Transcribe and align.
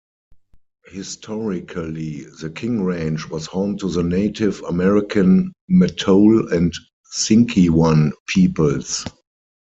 Historically, 0.87 2.21
the 2.41 2.49
King 2.49 2.81
Range 2.81 3.23
was 3.29 3.45
home 3.45 3.77
to 3.77 3.87
the 3.87 4.01
Native 4.01 4.59
American 4.63 5.53
Mattole 5.69 6.51
and 6.51 6.73
Sinkyone 7.13 8.09
peoples. 8.27 9.05